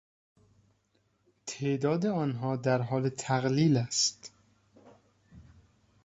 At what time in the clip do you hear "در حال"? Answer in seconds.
2.55-3.09